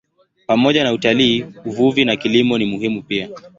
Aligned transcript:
Pamoja 0.47 0.83
na 0.83 0.93
utalii, 0.93 1.45
uvuvi 1.65 2.05
na 2.05 2.15
kilimo 2.15 2.57
ni 2.57 2.65
muhimu 2.65 3.03
pia. 3.03 3.29